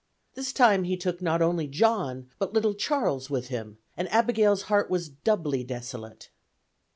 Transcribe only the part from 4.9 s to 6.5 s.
doubly desolate.